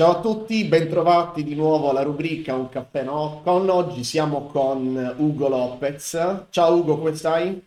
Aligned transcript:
Ciao 0.00 0.12
a 0.12 0.20
tutti, 0.20 0.64
bentrovati 0.64 1.44
di 1.44 1.54
nuovo 1.54 1.90
alla 1.90 2.00
rubrica 2.00 2.54
Un 2.54 2.70
caffè 2.70 3.02
no 3.02 3.42
con. 3.44 3.68
Oggi 3.68 4.02
siamo 4.02 4.46
con 4.46 5.14
Ugo 5.18 5.46
Lopez. 5.46 6.46
Ciao 6.48 6.74
Ugo, 6.74 6.96
come 6.96 7.14
stai? 7.14 7.62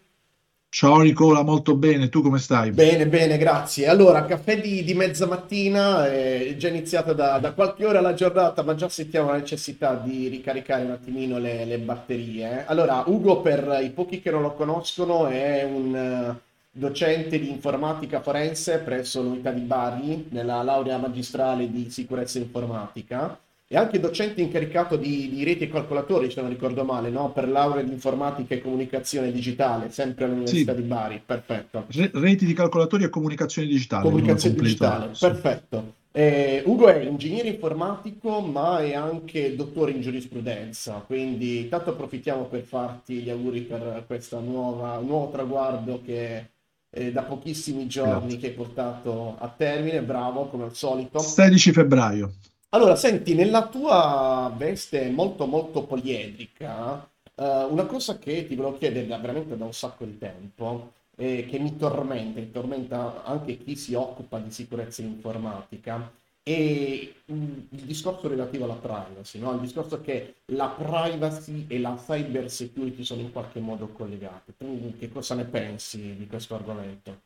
Ciao 0.68 1.02
Nicola, 1.02 1.44
molto 1.44 1.76
bene, 1.76 2.10
tu 2.10 2.24
come 2.24 2.40
stai? 2.40 2.72
Bene, 2.72 3.06
bene, 3.06 3.38
grazie. 3.38 3.88
Allora, 3.88 4.26
caffè 4.26 4.60
di, 4.60 4.84
di 4.84 4.96
mezza 4.96 5.28
mattina, 5.28 6.12
è 6.12 6.56
già 6.58 6.70
iniziata 6.70 7.14
da, 7.14 7.38
da 7.38 7.52
qualche 7.52 7.86
ora 7.86 8.02
la 8.02 8.16
giornata, 8.16 8.64
ma 8.64 8.74
già 8.74 8.90
sentiamo 8.90 9.30
la 9.30 9.38
necessità 9.38 9.94
di 9.94 10.28
ricaricare 10.28 10.86
un 10.86 10.90
attimino 10.90 11.38
le, 11.38 11.66
le 11.66 11.78
batterie. 11.78 12.66
Allora, 12.66 13.04
Ugo, 13.06 13.42
per 13.42 13.80
i 13.84 13.92
pochi 13.92 14.22
che 14.22 14.32
non 14.32 14.42
lo 14.42 14.54
conoscono, 14.54 15.28
è 15.28 15.64
un 15.72 15.96
eh, 15.96 16.53
docente 16.76 17.40
di 17.40 17.52
informatica 17.52 18.20
forense 18.20 18.80
presso 18.80 19.22
l'Unità 19.22 19.52
di 19.52 19.62
Bari, 19.62 20.26
nella 20.30 20.64
laurea 20.64 20.98
magistrale 20.98 21.70
di 21.70 21.92
sicurezza 21.92 22.40
informatica 22.40 23.40
e 23.68 23.78
anche 23.78 24.00
docente 24.00 24.42
incaricato 24.42 24.98
di, 24.98 25.30
di, 25.30 25.44
reti 25.44 25.66
e 25.66 25.70
calcolatori, 25.70 26.32
se 26.32 26.42
non 26.42 26.50
ricordo 26.50 26.84
male, 26.84 27.10
no? 27.10 27.32
per 27.32 27.48
laurea 27.48 27.84
di 27.84 27.92
informatica 27.92 28.56
e 28.56 28.62
comunicazione 28.62 29.32
digitale, 29.32 29.92
sempre 29.92 30.26
all'Università 30.26 30.74
Sì, 30.74 30.82
di 30.82 30.88
Bari. 30.88 31.22
Perfetto. 31.24 31.86
re- 31.90 32.12
reti 32.14 32.46
di 32.46 32.54
calcolatori 32.54 33.04
e 33.04 33.10
comunicazione 33.10 33.68
digitale, 33.68 34.04
Comunicazione 34.04 34.56
digitale, 34.56 35.14
Sì. 35.14 35.26
perfetto. 35.28 35.94
Eh, 36.12 36.62
Ugo 36.66 36.88
è 36.88 37.02
ingegnere 37.04 37.48
informatico, 37.50 38.40
ma 38.42 38.80
è 38.80 38.94
anche 38.94 39.56
dottore 39.56 39.92
in 39.92 40.02
giurisprudenza, 40.02 41.04
quindi 41.06 41.62
intanto 41.62 41.92
approfittiamo 41.92 42.44
per 42.44 42.62
farti 42.62 43.16
gli 43.16 43.32
auguri 43.32 43.62
per 43.62 44.04
questo 44.06 44.40
nuovo 44.40 45.32
traguardo 45.32 46.02
che 46.06 46.52
è 46.94 47.12
da 47.12 47.24
pochissimi 47.24 47.88
giorni 47.88 48.20
Grazie. 48.20 48.38
che 48.38 48.48
hai 48.48 48.54
portato 48.54 49.36
a 49.40 49.48
termine, 49.48 50.04
bravo 50.04 50.46
come 50.46 50.66
al 50.66 50.76
solito. 50.76 51.18
16 51.18 51.72
febbraio. 51.72 52.34
Allora, 52.70 52.96
senti, 52.96 53.34
nella 53.34 53.68
tua 53.68 54.54
veste 54.56 55.10
molto 55.10 55.48
molto 55.48 55.84
poliedrica, 55.84 57.08
eh, 57.36 57.64
una 57.70 57.86
cosa 57.86 58.20
che 58.20 58.46
ti 58.48 58.56
volevo 58.56 58.78
chiedere 58.78 59.08
da- 59.08 59.18
veramente 59.18 59.58
da 59.58 59.66
un 59.66 59.74
sacco 59.74 60.06
di 60.06 60.18
tempo, 60.20 60.92
e 61.16 61.48
che 61.50 61.60
mi 61.60 61.76
tormenta, 61.78 62.40
e 62.40 62.52
tormenta 62.52 63.24
anche 63.24 63.58
chi 63.58 63.76
si 63.76 63.94
occupa 63.96 64.38
di 64.40 64.52
sicurezza 64.52 65.02
informatica, 65.02 66.12
mm, 66.52 67.60
il 67.70 67.86
discorso 67.86 68.28
relativo 68.28 68.66
alla 68.66 68.76
privacy, 68.76 69.40
no? 69.40 69.54
Il 69.54 69.62
discorso 69.62 70.02
che 70.02 70.42
la 70.48 70.70
privacy 70.70 71.66
e 71.68 71.80
la 71.80 71.96
cyber 71.96 72.50
security 72.52 73.04
sono 73.04 73.22
in 73.22 73.32
qualche 73.32 73.60
modo 73.60 73.88
collegate. 73.90 74.56
Tu 74.58 74.96
che 74.98 75.10
cosa 75.10 75.36
ne 75.36 75.46
pensi 75.46 76.16
di 76.16 76.28
questo 76.28 76.56
argomento? 76.56 77.22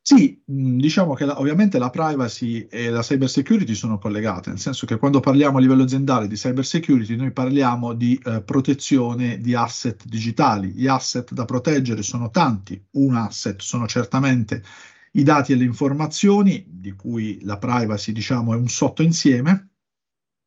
Sì, 0.00 0.42
mh, 0.46 0.78
diciamo 0.78 1.12
che 1.12 1.26
la- 1.26 1.38
ovviamente 1.38 1.78
la 1.78 1.90
privacy 1.90 2.66
e 2.70 2.88
la 2.88 3.02
cyber 3.02 3.28
security 3.28 3.74
sono 3.74 3.98
collegate, 3.98 4.48
nel 4.48 4.58
senso 4.58 4.86
che 4.86 4.96
quando 4.96 5.20
parliamo 5.20 5.58
a 5.58 5.60
livello 5.60 5.82
aziendale 5.82 6.26
di 6.26 6.34
cyber 6.34 6.64
security, 6.64 7.14
noi 7.14 7.30
parliamo 7.30 7.92
di 7.92 8.18
eh, 8.24 8.42
protezione 8.42 9.38
di 9.38 9.54
asset 9.54 10.04
digitali. 10.06 10.70
Gli 10.70 10.86
asset 10.86 11.32
da 11.34 11.44
proteggere 11.44 12.02
sono 12.02 12.30
tanti. 12.30 12.82
Un 12.92 13.16
asset 13.16 13.60
sono 13.60 13.86
certamente 13.86 14.62
i 15.12 15.22
dati 15.22 15.52
e 15.52 15.56
le 15.56 15.64
informazioni, 15.64 16.64
di 16.68 16.92
cui 16.92 17.38
la 17.42 17.58
privacy, 17.58 18.12
diciamo, 18.12 18.54
è 18.54 18.56
un 18.56 18.68
sottoinsieme. 18.68 19.70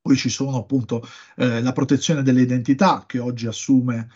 Poi 0.02 0.16
ci 0.16 0.30
sono 0.30 0.58
appunto 0.58 1.08
eh, 1.36 1.62
la 1.62 1.73
protezione 1.73 2.23
delle 2.23 2.42
identità 2.42 3.04
che 3.06 3.20
oggi 3.20 3.48
assume 3.48 4.10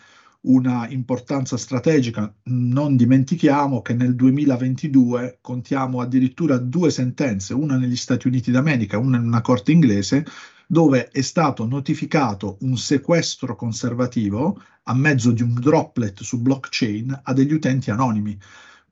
una 0.46 0.88
importanza 0.88 1.56
strategica. 1.56 2.32
Non 2.44 2.96
dimentichiamo 2.96 3.82
che 3.82 3.94
nel 3.94 4.14
2022 4.14 5.38
contiamo 5.40 6.00
addirittura 6.00 6.58
due 6.58 6.90
sentenze, 6.90 7.54
una 7.54 7.76
negli 7.76 7.96
Stati 7.96 8.26
Uniti 8.26 8.50
d'America, 8.50 8.98
una 8.98 9.18
in 9.18 9.24
una 9.24 9.40
corte 9.40 9.72
inglese, 9.72 10.24
dove 10.66 11.08
è 11.08 11.20
stato 11.20 11.66
notificato 11.66 12.58
un 12.60 12.76
sequestro 12.76 13.54
conservativo 13.54 14.60
a 14.84 14.94
mezzo 14.94 15.30
di 15.30 15.42
un 15.42 15.54
droplet 15.54 16.22
su 16.22 16.40
blockchain 16.40 17.20
a 17.24 17.32
degli 17.32 17.52
utenti 17.52 17.90
anonimi. 17.90 18.38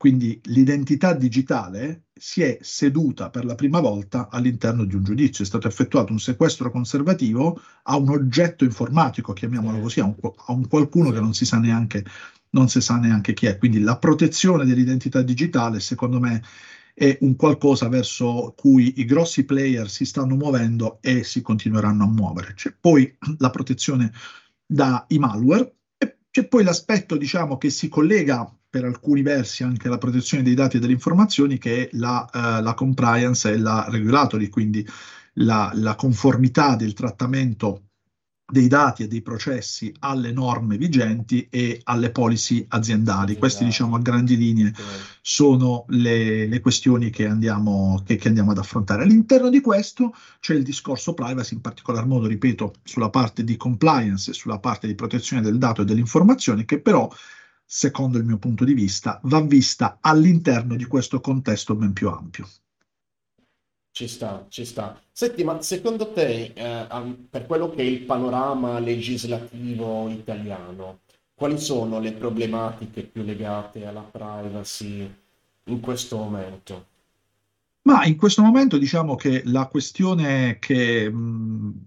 Quindi 0.05 0.39
l'identità 0.43 1.13
digitale 1.13 2.09
si 2.13 2.43
è 2.43 2.59
seduta 2.61 3.31
per 3.31 3.43
la 3.43 3.55
prima 3.55 3.79
volta 3.79 4.29
all'interno 4.29 4.83
di 4.83 4.93
un 4.93 5.03
giudizio. 5.03 5.43
È 5.43 5.47
stato 5.47 5.67
effettuato 5.67 6.11
un 6.11 6.19
sequestro 6.19 6.69
conservativo 6.69 7.59
a 7.81 7.97
un 7.97 8.09
oggetto 8.09 8.63
informatico, 8.63 9.33
chiamiamolo 9.33 9.79
così, 9.79 10.01
a 10.01 10.03
un, 10.03 10.15
a 10.21 10.51
un 10.51 10.67
qualcuno 10.67 11.09
che 11.09 11.19
non 11.19 11.33
si 11.33 11.43
sa 11.43 11.57
neanche, 11.57 12.05
non 12.51 12.69
si 12.69 12.81
sa 12.81 12.97
neanche 12.97 13.33
chi 13.33 13.47
è. 13.47 13.57
Quindi 13.57 13.79
la 13.79 13.97
protezione 13.97 14.63
dell'identità 14.63 15.23
digitale, 15.23 15.79
secondo 15.79 16.19
me, 16.19 16.43
è 16.93 17.17
un 17.21 17.35
qualcosa 17.35 17.89
verso 17.89 18.53
cui 18.55 18.99
i 18.99 19.05
grossi 19.05 19.43
player 19.43 19.89
si 19.89 20.05
stanno 20.05 20.35
muovendo 20.35 20.99
e 21.01 21.23
si 21.23 21.41
continueranno 21.41 22.03
a 22.03 22.07
muovere. 22.07 22.53
C'è 22.53 22.75
poi 22.79 23.11
la 23.39 23.49
protezione 23.49 24.11
dai 24.67 25.17
malware 25.17 25.77
e 25.97 26.17
c'è 26.29 26.47
poi 26.47 26.63
l'aspetto, 26.63 27.17
diciamo, 27.17 27.57
che 27.57 27.71
si 27.71 27.87
collega 27.87 28.47
per 28.75 28.83
alcuni 28.83 29.21
versi 29.21 29.63
anche 29.63 29.87
alla 29.87 29.97
protezione 29.97 30.43
dei 30.43 30.53
dati 30.53 30.75
e 30.75 30.79
delle 30.81 30.91
informazioni, 30.91 31.57
che 31.57 31.83
è 31.83 31.89
la, 31.93 32.29
eh, 32.29 32.61
la 32.61 32.73
compliance 32.73 33.49
e 33.49 33.57
la 33.57 33.85
regulatory, 33.89 34.49
quindi 34.49 34.85
la, 35.35 35.71
la 35.75 35.95
conformità 35.95 36.75
del 36.75 36.91
trattamento 36.91 37.83
dei 38.45 38.67
dati 38.67 39.03
e 39.03 39.07
dei 39.07 39.21
processi 39.21 39.95
alle 39.99 40.33
norme 40.33 40.75
vigenti 40.75 41.47
e 41.49 41.79
alle 41.85 42.11
policy 42.11 42.65
aziendali. 42.67 43.37
Queste, 43.37 43.63
diciamo, 43.63 43.95
a 43.95 43.99
grandi 43.99 44.35
linee 44.35 44.73
sono 45.21 45.85
le, 45.87 46.45
le 46.45 46.59
questioni 46.59 47.09
che 47.11 47.27
andiamo, 47.27 48.03
che, 48.05 48.17
che 48.17 48.27
andiamo 48.27 48.51
ad 48.51 48.57
affrontare. 48.57 49.03
All'interno 49.03 49.49
di 49.49 49.61
questo 49.61 50.13
c'è 50.41 50.53
il 50.53 50.63
discorso 50.63 51.13
privacy, 51.13 51.53
in 51.53 51.61
particolar 51.61 52.05
modo, 52.05 52.27
ripeto, 52.27 52.73
sulla 52.83 53.09
parte 53.09 53.45
di 53.45 53.55
compliance 53.55 54.31
e 54.31 54.33
sulla 54.33 54.59
parte 54.59 54.85
di 54.85 54.95
protezione 54.95 55.41
del 55.41 55.57
dato 55.57 55.81
e 55.81 55.85
dell'informazione, 55.85 56.65
che 56.65 56.81
però, 56.81 57.09
secondo 57.65 58.17
il 58.17 58.23
mio 58.23 58.37
punto 58.37 58.63
di 58.63 58.73
vista, 58.73 59.19
va 59.23 59.41
vista 59.41 59.97
all'interno 60.01 60.75
di 60.75 60.85
questo 60.85 61.19
contesto 61.19 61.75
ben 61.75 61.93
più 61.93 62.09
ampio. 62.09 62.47
Ci 63.91 64.07
sta, 64.07 64.45
ci 64.49 64.65
sta. 64.65 65.01
Senti, 65.11 65.43
ma 65.43 65.61
secondo 65.61 66.11
te, 66.11 66.51
eh, 66.53 66.87
per 67.29 67.45
quello 67.45 67.69
che 67.69 67.77
è 67.77 67.85
il 67.85 68.01
panorama 68.01 68.77
legislativo 68.79 70.09
italiano, 70.09 70.99
quali 71.33 71.57
sono 71.57 71.99
le 71.99 72.11
problematiche 72.11 73.03
più 73.03 73.23
legate 73.23 73.85
alla 73.85 74.01
privacy 74.01 75.09
in 75.65 75.79
questo 75.79 76.17
momento? 76.17 76.87
Ma 77.83 78.05
in 78.05 78.17
questo 78.17 78.41
momento 78.41 78.77
diciamo 78.77 79.15
che 79.15 79.43
la 79.45 79.67
questione 79.67 80.57
che 80.59 81.09
mh, 81.09 81.85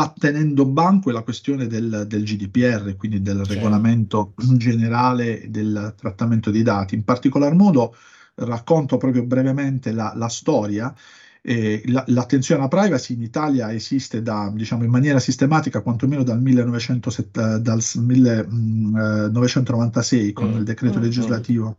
sta 0.00 0.14
tenendo 0.16 0.64
banco 0.66 1.10
è 1.10 1.12
la 1.12 1.22
questione 1.22 1.66
del, 1.66 2.04
del 2.06 2.22
GDPR, 2.24 2.96
quindi 2.96 3.20
del 3.22 3.40
Sì, 3.42 3.46
regolamento 3.46 4.34
generale 4.56 5.46
del 5.50 5.94
trattamento 5.96 6.50
dei 6.50 6.62
dati. 6.62 6.94
In 6.94 7.04
particolar 7.04 7.54
modo 7.54 7.94
racconto 8.36 8.96
proprio 8.96 9.24
brevemente 9.24 9.92
la, 9.92 10.12
la 10.16 10.28
storia. 10.28 10.94
Eh, 11.42 11.82
la- 11.86 12.04
l'attenzione 12.08 12.60
alla 12.60 12.68
privacy 12.68 13.14
in 13.14 13.22
Italia 13.22 13.72
esiste 13.72 14.20
da, 14.22 14.50
diciamo, 14.54 14.84
in 14.84 14.90
maniera 14.90 15.18
sistematica 15.18 15.80
quantomeno 15.82 16.22
dal 16.22 16.40
1907 16.40 17.60
dal 17.62 17.82
1996 17.94 20.32
con 20.32 20.52
il 20.52 20.60
Mm, 20.62 20.64
decreto 20.64 20.98
mm, 20.98 21.00
mm. 21.00 21.00
legislativo 21.00 21.76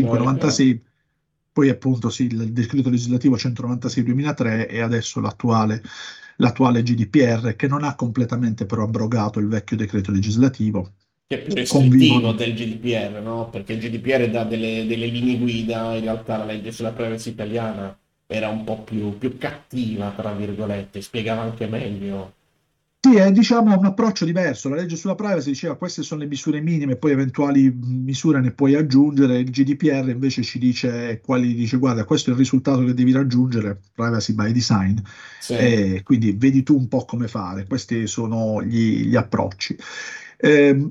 Non 0.00 0.16
ricordo. 0.16 0.24
675-96 0.24 0.80
poi 1.52 1.68
appunto 1.68 2.10
sì, 2.10 2.24
il 2.26 2.52
decreto 2.52 2.90
legislativo 2.90 3.36
196-2003 3.36 4.68
e 4.68 4.80
adesso 4.80 5.20
l'attuale 5.20 5.82
l'attuale 6.40 6.82
GDPR 6.82 7.54
che 7.54 7.68
non 7.68 7.84
ha 7.84 7.94
completamente 7.94 8.66
però 8.66 8.84
abrogato 8.84 9.38
il 9.38 9.46
vecchio 9.46 9.76
decreto 9.76 10.10
legislativo. 10.10 10.92
Che 11.26 11.36
è 11.36 11.42
più 11.44 11.54
restrittivo 11.54 12.32
del 12.32 12.54
GDPR, 12.54 13.20
no? 13.22 13.48
Perché 13.50 13.74
il 13.74 13.78
GDPR 13.78 14.28
dà 14.30 14.42
delle, 14.42 14.84
delle 14.86 15.06
linee 15.06 15.38
guida, 15.38 15.94
in 15.94 16.02
realtà 16.02 16.38
la 16.38 16.46
legge 16.46 16.72
sulla 16.72 16.90
privacy 16.90 17.30
italiana 17.30 17.96
era 18.26 18.48
un 18.48 18.64
po' 18.64 18.82
più, 18.82 19.16
più 19.16 19.38
cattiva, 19.38 20.10
tra 20.10 20.32
virgolette, 20.32 21.00
spiegava 21.00 21.42
anche 21.42 21.66
meglio. 21.66 22.34
Sì, 23.02 23.16
è 23.16 23.32
diciamo 23.32 23.78
un 23.78 23.84
approccio 23.86 24.26
diverso. 24.26 24.68
La 24.68 24.76
legge 24.76 24.94
sulla 24.94 25.14
privacy 25.14 25.48
diceva 25.50 25.74
queste 25.76 26.02
sono 26.02 26.20
le 26.20 26.26
misure 26.26 26.60
minime, 26.60 26.96
poi 26.96 27.12
eventuali 27.12 27.72
misure 27.72 28.40
ne 28.40 28.52
puoi 28.52 28.74
aggiungere. 28.74 29.38
Il 29.38 29.48
GDPR 29.50 30.10
invece 30.10 30.42
ci 30.42 30.58
dice 30.58 31.18
quali 31.24 31.54
dice 31.54 31.78
guarda, 31.78 32.04
questo 32.04 32.28
è 32.28 32.32
il 32.34 32.38
risultato 32.38 32.84
che 32.84 32.92
devi 32.92 33.12
raggiungere, 33.12 33.80
privacy 33.94 34.34
by 34.34 34.52
design, 34.52 34.98
Sì, 35.38 35.54
e 35.54 36.02
quindi 36.04 36.32
vedi 36.32 36.62
tu 36.62 36.76
un 36.76 36.88
po' 36.88 37.06
come 37.06 37.26
fare. 37.26 37.66
Questi 37.66 38.06
sono 38.06 38.62
gli, 38.62 39.06
gli 39.06 39.16
approcci. 39.16 39.74
Eh, 40.42 40.90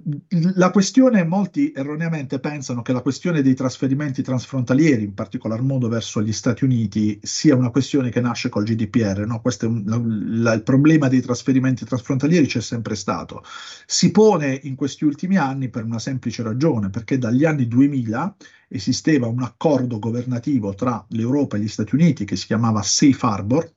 la 0.54 0.70
questione, 0.70 1.24
molti 1.24 1.72
erroneamente 1.76 2.40
pensano 2.40 2.84
che 2.84 2.94
la 2.94 3.02
questione 3.02 3.42
dei 3.42 3.56
trasferimenti 3.56 4.22
transfrontalieri, 4.22 5.04
in 5.04 5.16
particolar 5.16 5.64
modo 5.64 5.88
verso 5.88 6.22
gli 6.22 6.32
Stati 6.32 6.66
Uniti, 6.66 7.20
sia 7.24 7.56
una 7.56 7.72
questione 7.72 8.12
che 8.12 8.22
nasce 8.22 8.50
col 8.50 8.64
GDPR. 8.64 9.26
No? 9.26 9.42
Un, 9.62 9.84
la, 9.88 10.02
la, 10.04 10.54
il 10.54 10.62
problema 10.62 11.08
dei 11.08 11.22
trasferimenti 11.22 11.84
transfrontalieri 11.84 12.46
c'è 12.46 12.62
sempre 12.62 12.94
stato. 12.94 13.44
Si 13.88 14.12
pone 14.12 14.60
in 14.64 14.76
questi 14.76 15.04
ultimi 15.04 15.38
anni 15.38 15.70
per 15.70 15.84
una 15.84 16.00
semplice 16.00 16.44
ragione, 16.44 16.92
perché 16.92 17.18
dagli 17.18 17.44
anni 17.44 17.68
2000 17.68 18.36
esisteva 18.68 19.26
un 19.26 19.42
accordo 19.42 19.98
governativo 19.98 20.76
tra 20.76 21.04
l'Europa 21.10 21.58
e 21.58 21.62
gli 21.62 21.68
Stati 21.68 21.96
Uniti 21.96 22.24
che 22.24 22.36
si 22.36 22.46
chiamava 22.46 22.84
Safe 22.84 23.26
Harbor, 23.26 23.74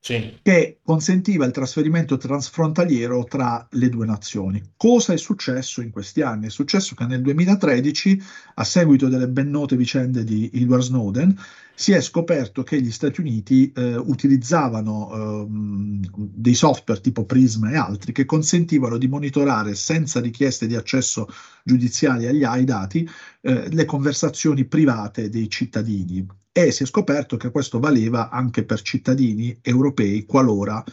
sì. 0.00 0.38
che 0.42 0.78
consentiva 0.82 1.44
il 1.44 1.52
trasferimento 1.52 2.16
transfrontaliero 2.16 3.24
tra 3.24 3.66
le 3.72 3.88
due 3.88 4.06
nazioni. 4.06 4.72
Cosa 4.76 5.12
è 5.12 5.18
successo 5.18 5.82
in 5.82 5.90
questi 5.90 6.22
anni? 6.22 6.46
È 6.46 6.50
successo 6.50 6.94
che 6.94 7.04
nel 7.04 7.20
2013, 7.20 8.20
a 8.54 8.64
seguito 8.64 9.08
delle 9.08 9.28
ben 9.28 9.50
note 9.50 9.76
vicende 9.76 10.24
di 10.24 10.50
Edward 10.52 10.82
Snowden, 10.82 11.38
si 11.80 11.92
è 11.92 12.02
scoperto 12.02 12.62
che 12.62 12.78
gli 12.78 12.90
Stati 12.90 13.22
Uniti 13.22 13.72
eh, 13.72 13.96
utilizzavano 13.96 15.10
eh, 15.10 15.46
dei 15.48 16.52
software 16.52 17.00
tipo 17.00 17.24
Prisma 17.24 17.70
e 17.70 17.76
altri 17.76 18.12
che 18.12 18.26
consentivano 18.26 18.98
di 18.98 19.08
monitorare 19.08 19.74
senza 19.74 20.20
richieste 20.20 20.66
di 20.66 20.76
accesso 20.76 21.26
giudiziali 21.64 22.26
agli, 22.26 22.44
ai 22.44 22.64
dati 22.64 23.08
eh, 23.40 23.70
le 23.70 23.84
conversazioni 23.86 24.66
private 24.66 25.30
dei 25.30 25.48
cittadini. 25.48 26.26
E 26.52 26.70
si 26.70 26.82
è 26.82 26.86
scoperto 26.86 27.38
che 27.38 27.50
questo 27.50 27.80
valeva 27.80 28.28
anche 28.28 28.66
per 28.66 28.82
cittadini 28.82 29.58
europei 29.62 30.26
qualora 30.26 30.84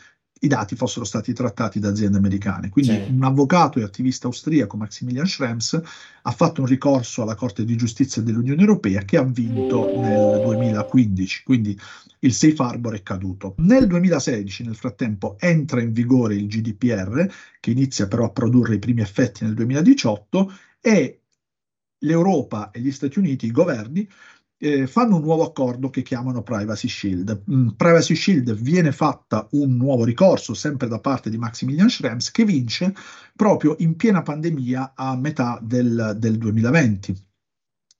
i 0.42 0.48
dati 0.48 0.76
fossero 0.76 1.06
stati 1.06 1.34
trattati 1.34 1.80
da 1.80 1.90
aziende 1.90 2.18
americane. 2.18 2.70
Quindi 2.70 2.92
sì. 2.92 3.12
un 3.12 3.24
avvocato 3.24 3.80
e 3.80 3.84
attivista 3.84 4.28
austriaco, 4.28 4.78
Maximilian 4.78 5.26
Schrems, 5.26 5.82
ha 6.22 6.32
fatto 6.32 6.62
un 6.62 6.68
ricorso 6.68 7.22
alla 7.22 7.36
Corte 7.36 7.64
di 7.64 7.76
Giustizia 7.76 8.22
dell'Unione 8.22 8.62
Europea 8.62 9.02
che 9.02 9.18
ha 9.18 9.24
vinto 9.24 10.00
nel 10.00 10.42
2015, 10.44 11.44
quindi 11.44 11.80
il 12.20 12.34
safe 12.34 12.62
harbor 12.62 12.96
è 12.96 13.04
caduto. 13.04 13.56
Nel 13.58 13.88
2016, 13.88 14.64
nel 14.64 14.76
frattempo, 14.76 15.38
entra 15.40 15.82
in 15.82 15.92
vigore 15.92 16.36
il 16.36 16.48
GDPR, 16.48 17.30
che 17.60 17.72
inizia 17.72 18.08
però 18.08 18.26
a 18.26 18.32
produrre 18.32 18.76
i 18.76 18.80
primi 18.80 19.02
effetti 19.02 19.44
nel 19.44 19.54
2018, 19.54 20.52
e 20.82 21.22
l'Europa 22.00 22.72
e 22.72 22.80
gli 22.80 22.92
Stati 22.92 23.20
Uniti, 23.20 23.48
i 23.48 23.52
governi, 23.52 24.08
eh, 24.58 24.88
fanno 24.88 25.18
un 25.18 25.22
nuovo 25.22 25.46
accordo 25.46 25.90
che 25.90 26.02
chiamano 26.02 26.42
Privacy 26.42 26.88
Shield. 26.88 27.44
Mm, 27.52 27.70
Privacy 27.70 28.16
Shield 28.16 28.54
viene 28.56 28.92
fatta 28.92 29.48
un 29.52 29.76
nuovo 29.78 30.04
ricorso, 30.04 30.54
sempre 30.54 30.88
da 30.88 31.00
parte 31.00 31.30
di 31.30 31.38
Maximilian 31.38 31.90
Schrems, 31.90 32.32
che 32.32 32.44
vince 32.46 32.94
proprio 33.36 33.76
in 33.80 33.96
piena 33.96 34.22
pandemia 34.22 34.94
a 34.96 35.16
metà 35.16 35.60
del, 35.62 36.16
del 36.18 36.38
2020. 36.38 37.26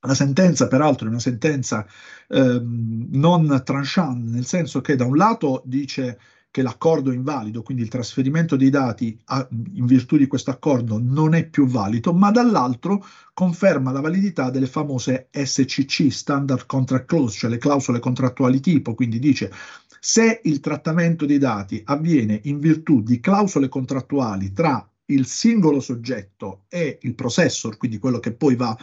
La 0.02 0.14
sentenza, 0.14 0.68
peraltro, 0.68 1.06
è 1.06 1.10
una 1.10 1.18
sentenza 1.18 1.84
ehm, 2.28 3.08
non 3.10 3.62
tranchant, 3.64 4.28
nel 4.28 4.46
senso 4.46 4.80
che 4.80 4.94
da 4.94 5.04
un 5.04 5.16
lato 5.16 5.62
dice 5.64 6.18
che 6.58 6.64
l'accordo 6.64 7.12
è 7.12 7.14
invalido, 7.14 7.62
quindi 7.62 7.84
il 7.84 7.88
trasferimento 7.88 8.56
dei 8.56 8.68
dati 8.68 9.16
a, 9.26 9.46
in 9.74 9.86
virtù 9.86 10.16
di 10.16 10.26
questo 10.26 10.50
accordo 10.50 10.98
non 11.00 11.34
è 11.34 11.48
più 11.48 11.68
valido, 11.68 12.12
ma 12.12 12.32
dall'altro 12.32 13.06
conferma 13.32 13.92
la 13.92 14.00
validità 14.00 14.50
delle 14.50 14.66
famose 14.66 15.28
SCC, 15.30 16.10
Standard 16.10 16.66
Contract 16.66 17.04
Clause, 17.06 17.38
cioè 17.38 17.50
le 17.50 17.58
clausole 17.58 18.00
contrattuali 18.00 18.58
tipo, 18.58 18.94
quindi 18.94 19.20
dice 19.20 19.52
se 20.00 20.40
il 20.42 20.58
trattamento 20.58 21.26
dei 21.26 21.38
dati 21.38 21.80
avviene 21.84 22.40
in 22.44 22.58
virtù 22.58 23.02
di 23.02 23.20
clausole 23.20 23.68
contrattuali 23.68 24.52
tra 24.52 24.84
il 25.10 25.26
singolo 25.26 25.78
soggetto 25.78 26.64
e 26.68 26.98
il 27.02 27.14
processor, 27.14 27.76
quindi 27.76 27.98
quello 27.98 28.18
che 28.18 28.32
poi 28.32 28.56
va 28.56 28.76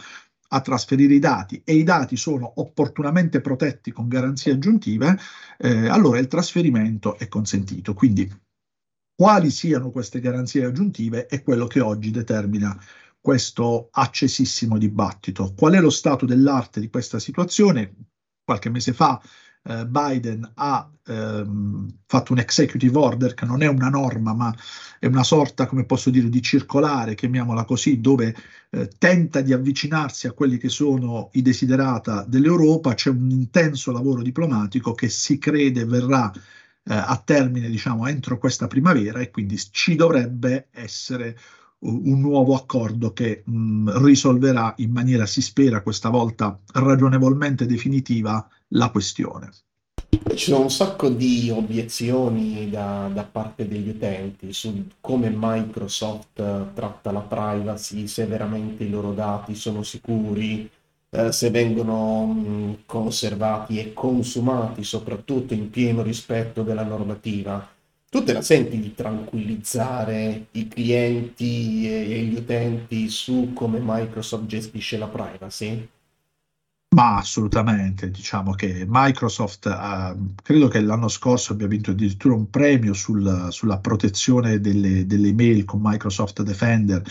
a 0.48 0.60
trasferire 0.60 1.14
i 1.14 1.18
dati 1.18 1.60
e 1.64 1.74
i 1.74 1.82
dati 1.82 2.16
sono 2.16 2.52
opportunamente 2.56 3.40
protetti 3.40 3.92
con 3.92 4.08
garanzie 4.08 4.52
aggiuntive, 4.52 5.18
eh, 5.58 5.88
allora 5.88 6.18
il 6.18 6.28
trasferimento 6.28 7.18
è 7.18 7.28
consentito. 7.28 7.94
Quindi 7.94 8.30
quali 9.14 9.50
siano 9.50 9.90
queste 9.90 10.20
garanzie 10.20 10.64
aggiuntive 10.64 11.26
è 11.26 11.42
quello 11.42 11.66
che 11.66 11.80
oggi 11.80 12.10
determina 12.10 12.78
questo 13.18 13.88
accesissimo 13.90 14.78
dibattito. 14.78 15.52
Qual 15.56 15.72
è 15.72 15.80
lo 15.80 15.90
stato 15.90 16.26
dell'arte 16.26 16.80
di 16.80 16.88
questa 16.88 17.18
situazione? 17.18 17.94
Qualche 18.44 18.68
mese 18.68 18.92
fa 18.92 19.20
eh, 19.66 19.86
Biden 19.86 20.48
ha 20.54 20.88
ehm, 21.04 21.88
fatto 22.06 22.32
un 22.32 22.38
executive 22.38 22.96
order 22.98 23.34
che 23.34 23.44
non 23.44 23.62
è 23.62 23.66
una 23.66 23.88
norma, 23.88 24.32
ma 24.32 24.54
è 24.98 25.06
una 25.06 25.24
sorta, 25.24 25.66
come 25.66 25.84
posso 25.84 26.10
dire, 26.10 26.28
di 26.28 26.40
circolare, 26.42 27.14
chiamiamola 27.14 27.64
così, 27.64 28.00
dove 28.00 28.34
eh, 28.70 28.88
tenta 28.98 29.40
di 29.40 29.52
avvicinarsi 29.52 30.26
a 30.26 30.32
quelli 30.32 30.58
che 30.58 30.68
sono 30.68 31.30
i 31.32 31.42
desiderata 31.42 32.24
dell'Europa. 32.26 32.94
C'è 32.94 33.10
un 33.10 33.30
intenso 33.30 33.92
lavoro 33.92 34.22
diplomatico 34.22 34.92
che 34.94 35.08
si 35.08 35.38
crede 35.38 35.84
verrà 35.84 36.30
eh, 36.32 36.94
a 36.94 37.20
termine, 37.24 37.68
diciamo, 37.68 38.06
entro 38.06 38.38
questa 38.38 38.66
primavera 38.66 39.20
e 39.20 39.30
quindi 39.30 39.58
ci 39.70 39.96
dovrebbe 39.96 40.68
essere 40.70 41.36
un 41.78 42.20
nuovo 42.20 42.54
accordo 42.54 43.12
che 43.12 43.42
mh, 43.44 44.02
risolverà 44.02 44.74
in 44.78 44.90
maniera, 44.92 45.26
si 45.26 45.42
spera, 45.42 45.82
questa 45.82 46.08
volta 46.08 46.58
ragionevolmente 46.72 47.66
definitiva 47.66 48.48
la 48.68 48.90
questione. 48.90 49.50
Ci 50.34 50.50
sono 50.50 50.62
un 50.62 50.70
sacco 50.70 51.08
di 51.08 51.50
obiezioni 51.50 52.68
da, 52.68 53.08
da, 53.12 53.24
parte 53.24 53.66
degli 53.66 53.88
utenti 53.88 54.52
su 54.52 54.86
come 55.00 55.32
Microsoft 55.34 56.72
tratta 56.74 57.12
la 57.12 57.20
privacy, 57.20 58.06
se 58.06 58.26
veramente 58.26 58.84
i 58.84 58.90
loro 58.90 59.12
dati 59.12 59.54
sono 59.54 59.82
sicuri, 59.82 60.68
eh, 61.10 61.32
se 61.32 61.50
vengono 61.50 62.26
mh, 62.26 62.78
conservati 62.86 63.78
e 63.78 63.92
consumati 63.92 64.84
soprattutto 64.84 65.54
in 65.54 65.70
pieno 65.70 66.02
rispetto 66.02 66.62
della 66.62 66.84
normativa. 66.84 67.74
Tu 68.08 68.22
te 68.22 68.32
la 68.32 68.42
senti 68.42 68.78
di 68.78 68.94
tranquillizzare 68.94 70.46
i 70.52 70.68
clienti 70.68 71.88
e 71.90 72.22
gli 72.22 72.36
utenti 72.36 73.08
su 73.08 73.52
come 73.54 73.78
Microsoft 73.82 74.46
gestisce 74.46 74.96
la 74.96 75.08
privacy? 75.08 75.88
Ma 76.96 77.16
assolutamente, 77.16 78.10
diciamo 78.10 78.52
che 78.54 78.86
Microsoft, 78.88 79.66
ha, 79.66 80.16
credo 80.42 80.68
che 80.68 80.80
l'anno 80.80 81.08
scorso 81.08 81.52
abbia 81.52 81.66
vinto 81.66 81.90
addirittura 81.90 82.34
un 82.34 82.48
premio 82.48 82.94
sul, 82.94 83.48
sulla 83.50 83.78
protezione 83.80 84.60
delle, 84.60 85.04
delle, 85.04 85.28
email 85.28 85.66
con 85.66 85.80
Microsoft 85.82 86.40
Defender. 86.42 87.02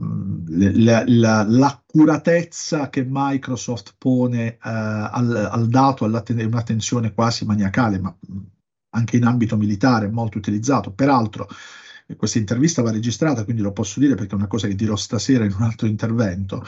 Mm, 0.00 0.44
la, 0.84 1.02
la, 1.08 1.42
l'accuratezza 1.42 2.88
che 2.88 3.04
Microsoft 3.04 3.96
pone 3.98 4.58
uh, 4.62 4.68
al, 5.10 5.48
al, 5.50 5.68
dato, 5.68 6.04
un'attenzione 6.04 7.12
quasi 7.12 7.44
maniacale, 7.44 7.98
ma 7.98 8.16
anche 8.90 9.16
in 9.16 9.24
ambito 9.24 9.56
militare 9.56 10.08
molto 10.08 10.38
utilizzato. 10.38 10.92
Peraltro, 10.92 11.48
questa 12.16 12.38
intervista 12.38 12.80
va 12.80 12.92
registrata, 12.92 13.42
quindi 13.42 13.62
lo 13.62 13.72
posso 13.72 13.98
dire 13.98 14.14
perché 14.14 14.32
è 14.32 14.36
una 14.36 14.46
cosa 14.46 14.68
che 14.68 14.76
dirò 14.76 14.94
stasera 14.94 15.44
in 15.44 15.52
un 15.52 15.62
altro 15.62 15.88
intervento. 15.88 16.64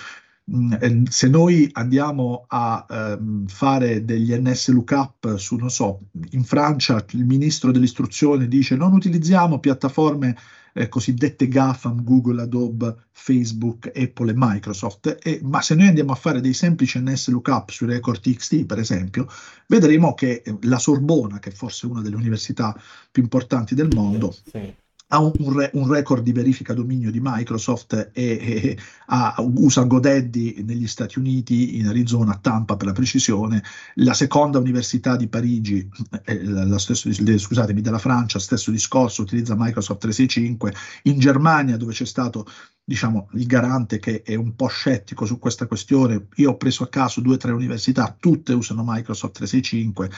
Mm, 0.51 1.05
se 1.05 1.29
noi 1.29 1.69
andiamo 1.73 2.45
a 2.47 2.87
um, 2.89 3.47
fare 3.47 4.05
degli 4.05 4.33
NS 4.33 4.69
lookup 4.71 5.37
su, 5.37 5.57
non 5.57 5.69
so, 5.69 6.01
in 6.31 6.43
Francia 6.43 7.05
il 7.11 7.27
ministro 7.27 7.71
dell'istruzione 7.71 8.49
dice 8.49 8.75
non 8.75 8.95
utilizziamo 8.95 9.59
piattaforme 9.59 10.35
eh, 10.73 10.89
cosiddette 10.89 11.49
GAFAM, 11.49 12.03
Google, 12.03 12.43
Adobe, 12.43 12.95
Facebook, 13.11 13.91
Apple 13.95 14.31
e 14.31 14.35
Microsoft, 14.37 15.19
e, 15.23 15.41
ma 15.43 15.61
se 15.61 15.75
noi 15.75 15.89
andiamo 15.89 16.13
a 16.13 16.17
fare 16.17 16.41
dei 16.41 16.55
semplici 16.55 16.99
NS 16.99 17.29
lookup 17.29 17.69
sui 17.69 17.87
record 17.87 18.21
TXT, 18.21 18.65
per 18.65 18.79
esempio, 18.79 19.27
vedremo 19.67 20.15
che 20.15 20.43
la 20.63 20.79
Sorbona, 20.79 21.41
che 21.41 21.51
è 21.51 21.53
forse 21.53 21.85
una 21.87 22.01
delle 22.01 22.17
università 22.17 22.75
più 23.11 23.23
importanti 23.23 23.75
del 23.75 23.89
mondo, 23.93 24.35
sì 24.51 24.75
ha 25.09 25.21
un, 25.21 25.33
un, 25.73 25.89
record 25.89 26.23
di 26.23 26.33
verifica 26.33 26.75
dominio 26.75 27.11
di 27.11 27.21
Microsoft 27.23 28.11
e, 28.13 28.23
e 28.23 28.79
ha, 29.07 29.35
usa 29.39 29.85
GoDaddy 29.85 30.63
negli 30.65 30.87
Stati 30.87 31.19
Uniti, 31.19 31.79
in 31.79 31.87
Arizona, 31.87 32.39
Tampa 32.41 32.77
per 32.77 32.89
la 32.89 32.93
precisione, 32.93 33.63
la 33.95 34.13
seconda 34.13 34.59
università 34.59 35.17
di 35.17 35.29
Parigi, 35.29 35.89
eh, 36.25 36.45
la 36.45 36.79
stesso, 36.79 37.11
scusatemi, 37.11 37.81
della 37.81 37.99
Francia, 37.99 38.39
stesso 38.39 38.71
discorso, 38.71 39.23
utilizza 39.23 39.55
Microsoft 39.57 40.01
365, 40.01 40.75
in 41.05 41.19
Germania 41.19 41.77
dove 41.79 41.93
c'è 41.93 42.07
stato 42.07 42.47
diciamo, 42.89 43.29
il 43.35 43.45
garante 43.45 43.99
che 43.99 44.23
è 44.23 44.35
un 44.35 44.55
po' 44.55 44.69
scettico 44.69 45.27
su 45.27 45.39
questa 45.39 45.67
questione, 45.67 46.29
io 46.37 46.53
ho 46.53 46.57
preso 46.57 46.85
a 46.85 46.89
caso 46.89 47.21
due 47.21 47.35
o 47.35 47.37
tre 47.37 47.53
università, 47.53 48.17
tutte 48.19 48.55
usano 48.55 48.83
Microsoft 48.83 49.35
365, 49.35 50.11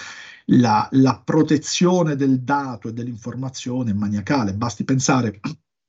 la, 0.61 0.89
la 0.93 1.21
protezione 1.21 2.15
del 2.15 2.43
dato 2.43 2.87
e 2.87 2.93
dell'informazione 2.93 3.91
è 3.91 3.95
maniacale, 3.95 4.55
basti 4.55 4.85
pensare 4.85 5.41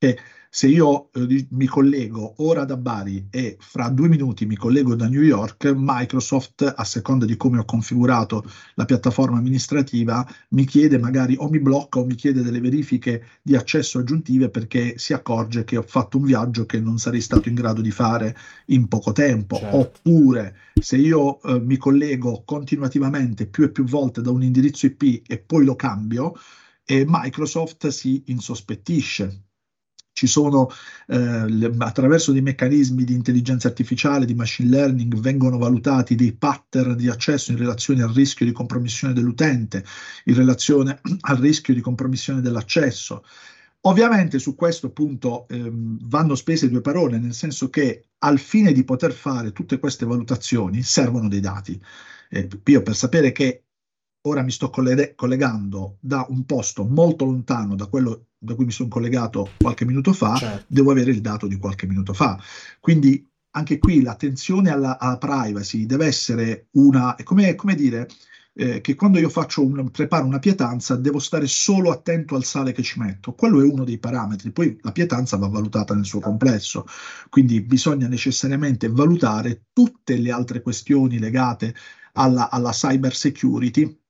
che 0.02 0.18
se 0.50 0.66
io 0.66 1.10
eh, 1.12 1.46
mi 1.50 1.66
collego 1.66 2.34
ora 2.38 2.64
da 2.64 2.76
Bari 2.76 3.28
e 3.30 3.56
fra 3.60 3.88
due 3.88 4.08
minuti 4.08 4.46
mi 4.46 4.56
collego 4.56 4.96
da 4.96 5.08
New 5.08 5.22
York, 5.22 5.72
Microsoft, 5.74 6.74
a 6.76 6.82
seconda 6.82 7.24
di 7.24 7.36
come 7.36 7.58
ho 7.58 7.64
configurato 7.64 8.44
la 8.74 8.84
piattaforma 8.84 9.38
amministrativa, 9.38 10.26
mi 10.48 10.64
chiede 10.64 10.98
magari 10.98 11.36
o 11.38 11.48
mi 11.48 11.60
blocca 11.60 12.00
o 12.00 12.04
mi 12.04 12.16
chiede 12.16 12.42
delle 12.42 12.60
verifiche 12.60 13.24
di 13.40 13.54
accesso 13.54 14.00
aggiuntive 14.00 14.50
perché 14.50 14.98
si 14.98 15.12
accorge 15.12 15.62
che 15.62 15.76
ho 15.76 15.84
fatto 15.86 16.18
un 16.18 16.24
viaggio 16.24 16.66
che 16.66 16.80
non 16.80 16.98
sarei 16.98 17.20
stato 17.20 17.48
in 17.48 17.54
grado 17.54 17.80
di 17.80 17.92
fare 17.92 18.36
in 18.66 18.88
poco 18.88 19.12
tempo. 19.12 19.56
Certo. 19.56 19.76
Oppure 19.76 20.56
se 20.80 20.96
io 20.96 21.40
eh, 21.42 21.60
mi 21.60 21.76
collego 21.76 22.42
continuativamente 22.44 23.46
più 23.46 23.62
e 23.62 23.70
più 23.70 23.84
volte 23.84 24.20
da 24.20 24.32
un 24.32 24.42
indirizzo 24.42 24.84
IP 24.86 25.22
e 25.28 25.38
poi 25.38 25.64
lo 25.64 25.76
cambio, 25.76 26.34
eh, 26.84 27.04
Microsoft 27.06 27.86
si 27.86 28.24
insospettisce 28.26 29.44
ci 30.12 30.26
sono 30.26 30.68
eh, 31.06 31.48
le, 31.48 31.72
attraverso 31.78 32.32
dei 32.32 32.42
meccanismi 32.42 33.04
di 33.04 33.14
intelligenza 33.14 33.68
artificiale, 33.68 34.26
di 34.26 34.34
machine 34.34 34.68
learning, 34.68 35.18
vengono 35.18 35.58
valutati 35.58 36.14
dei 36.14 36.32
pattern 36.32 36.96
di 36.96 37.08
accesso 37.08 37.50
in 37.50 37.58
relazione 37.58 38.02
al 38.02 38.12
rischio 38.12 38.46
di 38.46 38.52
compromissione 38.52 39.14
dell'utente, 39.14 39.84
in 40.24 40.34
relazione 40.34 41.00
al 41.22 41.36
rischio 41.38 41.74
di 41.74 41.80
compromissione 41.80 42.40
dell'accesso. 42.40 43.24
Ovviamente 43.84 44.38
su 44.38 44.54
questo 44.54 44.90
punto 44.90 45.48
ehm, 45.48 45.98
vanno 46.02 46.36
spese 46.36 46.68
due 46.68 46.82
parole, 46.82 47.18
nel 47.18 47.34
senso 47.34 47.68
che 47.68 48.04
al 48.18 48.38
fine 48.38 48.72
di 48.72 48.84
poter 48.84 49.12
fare 49.12 49.52
tutte 49.52 49.80
queste 49.80 50.06
valutazioni 50.06 50.82
servono 50.82 51.28
dei 51.28 51.40
dati. 51.40 51.80
Eh, 52.30 52.48
io 52.64 52.82
per 52.82 52.94
sapere 52.94 53.32
che 53.32 53.64
ora 54.22 54.42
mi 54.42 54.50
sto 54.50 54.70
collegando 54.70 55.96
da 56.00 56.26
un 56.28 56.44
posto 56.44 56.84
molto 56.84 57.24
lontano 57.24 57.74
da 57.74 57.86
quello 57.86 58.26
da 58.38 58.54
cui 58.54 58.64
mi 58.64 58.72
sono 58.72 58.88
collegato 58.88 59.50
qualche 59.56 59.84
minuto 59.84 60.12
fa, 60.12 60.34
certo. 60.36 60.64
devo 60.66 60.90
avere 60.90 61.12
il 61.12 61.20
dato 61.20 61.46
di 61.46 61.56
qualche 61.56 61.86
minuto 61.86 62.12
fa. 62.12 62.40
Quindi 62.80 63.24
anche 63.54 63.78
qui 63.78 64.02
l'attenzione 64.02 64.70
alla, 64.70 64.98
alla 64.98 65.18
privacy 65.18 65.86
deve 65.86 66.06
essere 66.06 66.66
una, 66.72 67.14
come, 67.22 67.54
come 67.54 67.74
dire, 67.76 68.08
eh, 68.54 68.80
che 68.80 68.94
quando 68.96 69.18
io 69.18 69.28
faccio 69.28 69.64
un, 69.64 69.90
preparo 69.90 70.26
una 70.26 70.40
pietanza 70.40 70.96
devo 70.96 71.20
stare 71.20 71.46
solo 71.46 71.90
attento 71.90 72.34
al 72.34 72.44
sale 72.44 72.72
che 72.72 72.82
ci 72.82 72.98
metto. 72.98 73.32
Quello 73.34 73.60
è 73.60 73.64
uno 73.64 73.84
dei 73.84 73.98
parametri. 73.98 74.50
Poi 74.50 74.76
la 74.82 74.92
pietanza 74.92 75.36
va 75.36 75.46
valutata 75.46 75.94
nel 75.94 76.04
suo 76.04 76.20
complesso, 76.20 76.84
quindi 77.28 77.60
bisogna 77.60 78.08
necessariamente 78.08 78.88
valutare 78.88 79.66
tutte 79.72 80.16
le 80.16 80.32
altre 80.32 80.62
questioni 80.62 81.20
legate 81.20 81.74
alla, 82.14 82.50
alla 82.50 82.72
cyber 82.72 83.14
security 83.14 84.01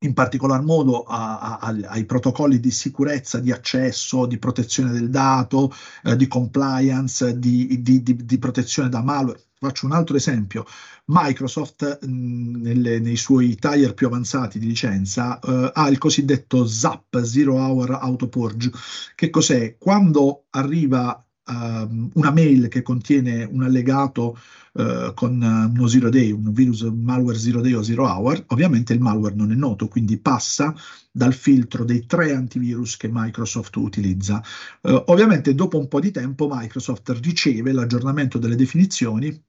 in 0.00 0.12
particolar 0.12 0.62
modo 0.62 1.02
a, 1.04 1.58
a, 1.58 1.76
ai 1.86 2.04
protocolli 2.04 2.60
di 2.60 2.70
sicurezza, 2.70 3.40
di 3.40 3.50
accesso, 3.50 4.26
di 4.26 4.38
protezione 4.38 4.92
del 4.92 5.08
dato, 5.08 5.72
eh, 6.04 6.16
di 6.16 6.26
compliance, 6.26 7.38
di, 7.38 7.80
di, 7.80 8.02
di, 8.02 8.24
di, 8.24 8.38
protezione 8.38 8.88
da 8.88 9.02
malware. 9.02 9.40
Faccio 9.58 9.86
un 9.86 9.92
altro 9.92 10.16
esempio. 10.16 10.66
Microsoft 11.06 12.04
mh, 12.04 12.60
nelle, 12.60 12.98
nei 12.98 13.16
suoi 13.16 13.56
tire 13.56 13.94
più 13.94 14.06
avanzati 14.06 14.58
di 14.58 14.66
licenza 14.66 15.38
eh, 15.40 15.70
ha 15.72 15.88
il 15.88 15.96
cosiddetto 15.96 16.66
ZAP, 16.66 17.22
Zero 17.22 17.54
Hour 17.54 17.92
Auto 17.92 18.28
Purge. 18.28 18.70
Che 19.14 19.30
cos'è? 19.30 19.76
Quando 19.78 20.44
arriva 20.50 21.25
uh, 21.46 22.10
una 22.14 22.30
mail 22.30 22.68
che 22.68 22.82
contiene 22.82 23.44
un 23.44 23.62
allegato 23.62 24.38
uh, 24.72 25.12
con 25.14 25.40
uno 25.40 25.86
zero 25.86 26.10
day, 26.10 26.30
un 26.30 26.52
virus 26.52 26.82
malware 26.82 27.38
zero 27.38 27.60
day 27.60 27.72
o 27.72 27.82
zero 27.82 28.06
hour, 28.06 28.44
ovviamente 28.48 28.92
il 28.92 29.00
malware 29.00 29.34
non 29.34 29.52
è 29.52 29.54
noto, 29.54 29.88
quindi 29.88 30.18
passa 30.18 30.74
dal 31.10 31.34
filtro 31.34 31.84
dei 31.84 32.06
tre 32.06 32.34
antivirus 32.34 32.96
che 32.96 33.08
Microsoft 33.10 33.76
utilizza. 33.76 34.42
Uh, 34.82 35.02
ovviamente 35.06 35.54
dopo 35.54 35.78
un 35.78 35.88
po' 35.88 36.00
di 36.00 36.10
tempo 36.10 36.48
Microsoft 36.50 37.08
riceve 37.22 37.72
l'aggiornamento 37.72 38.38
delle 38.38 38.56
definizioni 38.56 39.44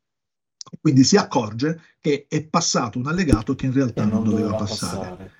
quindi 0.82 1.06
si 1.06 1.16
accorge 1.16 1.80
che 2.00 2.26
è 2.28 2.44
passato 2.44 3.00
un 3.00 3.08
allegato 3.08 3.56
che 3.56 3.68
in 3.68 3.74
realtà 3.74 4.04
non, 4.04 4.16
non, 4.16 4.24
doveva, 4.24 4.48
doveva 4.50 4.64
passare. 4.66 5.10
passare. 5.10 5.32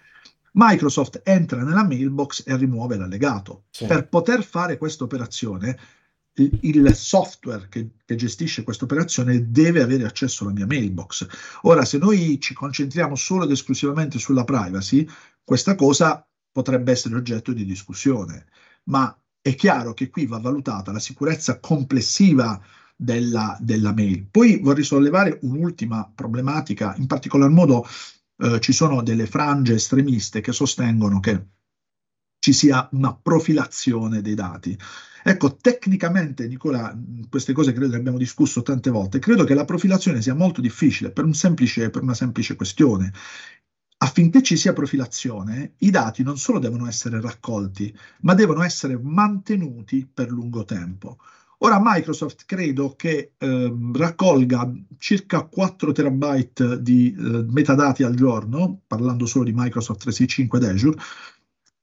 Microsoft 0.54 1.22
entra 1.24 1.64
nella 1.64 1.86
mailbox 1.86 2.44
e 2.46 2.56
rimuove 2.58 2.98
l'allegato. 2.98 3.66
Sì. 3.70 3.86
Per 3.86 4.08
poter 4.08 4.44
fare 4.44 4.78
questa 4.78 5.04
operazione 5.04 5.78
il 6.38 6.94
software 6.96 7.68
che, 7.70 7.90
che 8.06 8.16
gestisce 8.16 8.64
questa 8.64 8.86
operazione 8.86 9.50
deve 9.50 9.82
avere 9.82 10.06
accesso 10.06 10.44
alla 10.44 10.54
mia 10.54 10.68
mailbox. 10.68 11.28
Ora, 11.62 11.84
se 11.84 11.98
noi 11.98 12.40
ci 12.40 12.54
concentriamo 12.54 13.16
solo 13.16 13.46
ed 13.46 13.52
esclusivamente 13.52 14.20
sulla 14.20 14.44
privacy, 14.44 15.08
questa 15.44 15.76
cosa 15.76 16.26
potrebbe 16.52 16.92
essere 16.92 17.16
oggetto 17.16 17.54
di 17.54 17.66
discussione, 17.66 18.48
ma 18.86 19.16
è 19.42 19.56
chiaro 19.56 19.94
che 19.94 20.10
qui 20.10 20.26
va 20.26 20.40
valutata 20.40 20.92
la 20.92 21.00
sicurezza 21.00 21.60
complessiva 21.60 22.62
della, 22.96 23.58
della 23.62 23.94
mail. 23.94 24.28
Poi 24.30 24.60
vorrei 24.60 24.84
sollevare 24.84 25.40
un'ultima 25.44 26.12
problematica, 26.14 26.96
in 26.98 27.08
particolar 27.08 27.50
modo 27.50 27.86
eh, 28.38 28.60
ci 28.60 28.74
sono 28.74 29.02
delle 29.02 29.28
frange 29.28 29.76
estremiste 29.76 30.42
che 30.42 30.52
sostengono 30.52 31.20
che 31.20 31.46
ci 32.40 32.54
sia 32.54 32.88
una 32.92 33.16
profilazione 33.16 34.22
dei 34.22 34.36
dati. 34.36 34.78
Ecco, 35.30 35.58
tecnicamente, 35.58 36.48
Nicola, 36.48 36.98
queste 37.30 37.52
cose 37.52 37.74
credo 37.74 37.92
che 37.92 37.98
abbiamo 37.98 38.18
discusso 38.18 38.62
tante 38.62 38.90
volte, 38.90 39.20
credo 39.20 39.44
che 39.44 39.56
la 39.56 39.66
profilazione 39.66 40.22
sia 40.22 40.34
molto 40.34 40.62
difficile 40.62 41.12
per, 41.12 41.26
un 41.26 41.34
semplice, 41.34 41.90
per 41.90 42.02
una 42.02 42.14
semplice 42.14 42.56
questione. 42.56 43.12
Affinché 43.98 44.42
ci 44.42 44.56
sia 44.56 44.72
profilazione, 44.72 45.74
i 45.80 45.90
dati 45.90 46.24
non 46.24 46.38
solo 46.38 46.60
devono 46.60 46.88
essere 46.88 47.20
raccolti, 47.20 47.94
ma 48.22 48.36
devono 48.36 48.64
essere 48.64 48.98
mantenuti 48.98 50.10
per 50.12 50.30
lungo 50.30 50.64
tempo. 50.64 51.18
Ora 51.58 51.80
Microsoft 51.82 52.44
credo 52.46 52.96
che 52.96 53.34
eh, 53.38 53.76
raccolga 53.96 54.72
circa 54.98 55.42
4 55.42 55.92
terabyte 55.92 56.82
di 56.82 57.14
eh, 57.14 57.44
metadati 57.50 58.04
al 58.04 58.16
giorno, 58.16 58.80
parlando 58.88 59.26
solo 59.26 59.44
di 59.44 59.52
Microsoft 59.54 60.00
365 60.04 60.58
ed 60.60 60.64
Azure, 60.64 60.98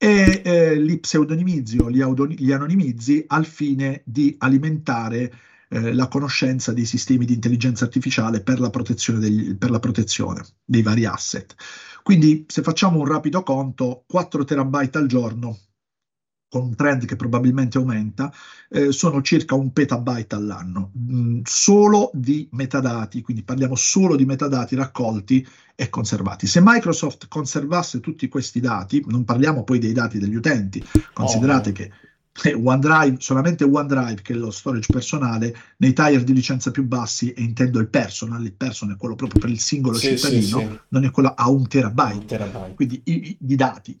e 0.05 0.41
eh, 0.43 0.75
li 0.75 0.99
pseudonimizzi 0.99 1.79
o 1.79 1.87
li, 1.87 2.03
li, 2.37 2.53
anonimizzi 2.53 3.23
al 3.25 3.43
fine 3.43 4.03
di 4.05 4.35
alimentare 4.37 5.33
eh, 5.67 5.93
la 5.95 6.07
conoscenza 6.07 6.73
dei 6.73 6.85
sistemi 6.85 7.25
di 7.25 7.33
intelligenza 7.33 7.85
artificiale 7.85 8.41
per 8.41 8.59
la, 8.59 8.69
degli, 9.17 9.55
per 9.55 9.71
la 9.71 9.79
protezione 9.79 10.45
dei 10.63 10.83
vari 10.83 11.05
asset. 11.05 11.55
Quindi 12.03 12.45
se 12.47 12.61
facciamo 12.61 12.99
un 12.99 13.07
rapido 13.07 13.41
conto, 13.41 14.03
4 14.05 14.43
terabyte 14.43 14.99
al 14.99 15.07
giorno 15.07 15.57
con 16.49 16.63
un 16.63 16.75
trend 16.75 17.05
che 17.05 17.15
probabilmente 17.15 17.77
aumenta, 17.77 18.31
eh, 18.69 18.91
sono 18.91 19.21
circa 19.21 19.55
un 19.55 19.73
petabyte 19.73 20.35
all'anno, 20.35 20.91
mh, 20.93 21.19
mm, 21.19 21.39
solo 21.43 22.11
di 22.13 22.47
metadati, 22.51 23.21
quindi 23.21 23.43
parliamo 23.43 23.75
solo 23.75 24.15
di 24.15 24.25
metadati 24.25 24.75
raccolti 24.75 25.45
e 25.75 25.89
conservati. 25.89 26.47
Se 26.47 26.61
Microsoft 26.63 27.27
conservasse 27.27 27.99
tutti 27.99 28.27
questi 28.27 28.59
dati, 28.59 29.03
non 29.07 29.25
parliamo 29.25 29.63
poi 29.63 29.79
dei 29.79 29.91
dati 29.91 30.17
degli 30.17 30.35
utenti, 30.35 30.83
considerate 31.13 31.69
oh. 31.69 31.73
che 31.73 31.91
OneDrive, 32.53 33.15
solamente 33.19 33.63
OneDrive, 33.63 34.21
che 34.21 34.33
è 34.33 34.35
lo 34.35 34.51
storage 34.51 34.91
personale, 34.91 35.55
nei 35.77 35.93
tier 35.93 36.23
di 36.23 36.33
licenza 36.33 36.69
più 36.69 36.83
bassi, 36.83 37.31
e 37.31 37.41
intendo 37.41 37.79
il 37.79 37.87
personal, 37.87 38.43
il 38.43 38.53
personal 38.53 38.95
è 38.95 38.97
quello 38.97 39.15
proprio 39.15 39.39
per 39.39 39.49
il 39.49 39.59
singolo 39.59 39.97
sì, 39.97 40.17
cittadino, 40.17 40.59
sì, 40.59 40.65
sì. 40.65 40.79
non 40.89 41.05
è 41.05 41.11
quello 41.11 41.33
a 41.35 41.49
un 41.49 41.67
terabyte. 41.67 42.17
Un 42.17 42.25
terabyte. 42.25 42.75
Quindi 42.75 43.01
i, 43.05 43.13
i, 43.29 43.37
i 43.47 43.55
dati 43.55 43.97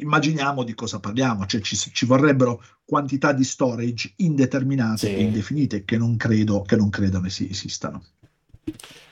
immaginiamo 0.00 0.62
di 0.62 0.74
cosa 0.74 1.00
parliamo, 1.00 1.46
cioè 1.46 1.60
ci, 1.60 1.76
ci 1.76 2.06
vorrebbero 2.06 2.62
quantità 2.84 3.32
di 3.32 3.44
storage 3.44 4.12
indeterminate 4.16 5.08
sì. 5.08 5.14
e 5.14 5.22
indefinite 5.22 5.84
che 5.84 5.96
non 5.96 6.16
credo, 6.16 6.62
che 6.62 6.76
non 6.76 6.90
credo 6.90 7.22
esistano. 7.24 8.02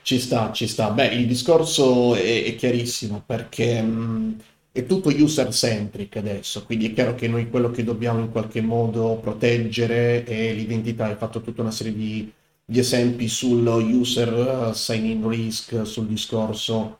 Ci 0.01 0.19
sta, 0.19 0.51
ci 0.51 0.67
sta. 0.67 0.89
Beh, 0.91 1.07
il 1.07 1.27
discorso 1.27 2.15
è, 2.15 2.45
è 2.45 2.55
chiarissimo 2.55 3.21
perché 3.25 3.81
mh, 3.81 4.37
è 4.71 4.85
tutto 4.85 5.09
user 5.09 5.53
centric 5.53 6.15
adesso, 6.17 6.63
quindi 6.63 6.87
è 6.87 6.93
chiaro 6.93 7.15
che 7.15 7.27
noi 7.27 7.49
quello 7.49 7.71
che 7.71 7.83
dobbiamo 7.83 8.19
in 8.19 8.31
qualche 8.31 8.61
modo 8.61 9.19
proteggere 9.21 10.23
è 10.23 10.53
l'identità. 10.53 11.05
Hai 11.05 11.15
fatto 11.15 11.41
tutta 11.41 11.61
una 11.61 11.71
serie 11.71 11.93
di, 11.93 12.31
di 12.63 12.79
esempi 12.79 13.27
sul 13.27 13.65
user 13.65 14.69
uh, 14.69 14.73
sign-in 14.73 15.27
risk, 15.27 15.85
sul 15.85 16.07
discorso 16.07 16.99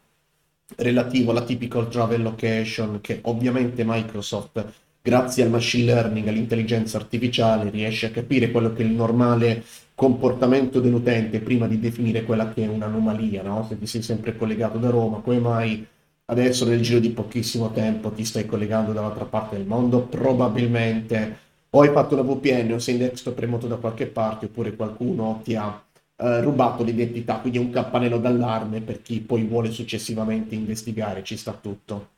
relativo 0.75 1.31
alla 1.31 1.43
typical 1.43 1.87
travel 1.87 2.21
location 2.21 2.99
che 3.01 3.19
ovviamente 3.23 3.83
Microsoft 3.85 4.65
grazie 5.01 5.43
al 5.43 5.49
machine 5.49 5.85
learning, 5.85 6.27
all'intelligenza 6.27 6.97
artificiale 6.97 7.69
riesce 7.69 8.07
a 8.07 8.11
capire 8.11 8.51
quello 8.51 8.73
che 8.73 8.83
è 8.83 8.85
il 8.85 8.91
normale 8.91 9.63
comportamento 9.95 10.81
dell'utente 10.81 11.39
prima 11.39 11.65
di 11.65 11.79
definire 11.79 12.23
quella 12.23 12.51
che 12.51 12.65
è 12.65 12.67
un'anomalia, 12.67 13.41
no? 13.41 13.65
Se 13.67 13.79
ti 13.79 13.87
sei 13.87 14.01
sempre 14.01 14.35
collegato 14.35 14.77
da 14.77 14.89
Roma, 14.89 15.19
come 15.19 15.39
mai 15.39 15.87
adesso 16.25 16.65
nel 16.65 16.81
giro 16.81 16.99
di 16.99 17.11
pochissimo 17.11 17.71
tempo 17.71 18.11
ti 18.11 18.25
stai 18.25 18.45
collegando 18.45 18.91
dall'altra 18.91 19.25
parte 19.25 19.55
del 19.55 19.65
mondo? 19.65 20.01
Probabilmente 20.01 21.45
o 21.69 21.81
hai 21.81 21.89
fatto 21.89 22.15
la 22.15 22.21
VPN 22.23 22.73
o 22.73 22.79
sei 22.79 22.95
in 22.95 23.01
desktop 23.01 23.39
remoto 23.39 23.67
da 23.67 23.75
qualche 23.77 24.07
parte 24.07 24.45
oppure 24.45 24.75
qualcuno 24.75 25.41
ti 25.43 25.55
ha 25.55 25.83
eh, 26.17 26.41
rubato 26.41 26.83
l'identità, 26.83 27.37
quindi 27.39 27.59
un 27.59 27.69
campanello 27.69 28.17
d'allarme 28.17 28.81
per 28.81 29.01
chi 29.01 29.19
poi 29.19 29.43
vuole 29.43 29.71
successivamente 29.71 30.55
investigare, 30.55 31.23
ci 31.23 31.37
sta 31.37 31.53
tutto. 31.53 32.09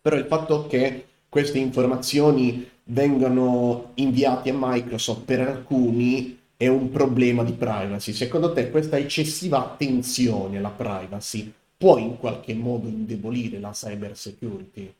Però 0.00 0.16
il 0.16 0.26
fatto 0.26 0.66
che 0.66 1.06
queste 1.28 1.58
informazioni 1.58 2.68
vengano 2.84 3.92
inviate 3.94 4.50
a 4.50 4.56
Microsoft 4.56 5.24
per 5.24 5.40
alcuni 5.40 6.38
è 6.56 6.68
un 6.68 6.90
problema 6.90 7.42
di 7.42 7.52
privacy. 7.52 8.12
Secondo 8.12 8.52
te 8.52 8.70
questa 8.70 8.96
eccessiva 8.96 9.58
attenzione 9.58 10.58
alla 10.58 10.70
privacy 10.70 11.52
può 11.76 11.98
in 11.98 12.16
qualche 12.16 12.54
modo 12.54 12.88
indebolire 12.88 13.58
la 13.58 13.70
cyber 13.70 14.16
security? 14.16 14.92